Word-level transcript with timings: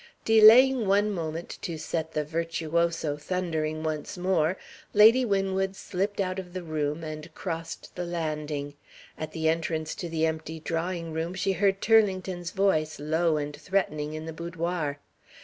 Delaying 0.25 0.87
one 0.87 1.11
moment, 1.11 1.59
to 1.61 1.77
set 1.77 2.13
the 2.13 2.23
"virtuoso" 2.23 3.17
thundering 3.17 3.83
once 3.83 4.17
more, 4.17 4.57
Lady 4.95 5.23
Winwood 5.23 5.75
slipped 5.75 6.19
out 6.19 6.39
of 6.39 6.53
the 6.53 6.63
room 6.63 7.03
and 7.03 7.31
crossed 7.35 7.95
the 7.95 8.03
landing. 8.03 8.73
At 9.15 9.31
the 9.31 9.47
entrance 9.47 9.93
to 9.93 10.09
the 10.09 10.25
empty 10.25 10.59
drawing 10.59 11.13
room 11.13 11.35
she 11.35 11.51
heard 11.51 11.81
Turlington's 11.81 12.49
voice, 12.49 12.99
low 12.99 13.37
and 13.37 13.55
threatening, 13.55 14.15
in 14.15 14.25
the 14.25 14.33
boudoir. 14.33 14.97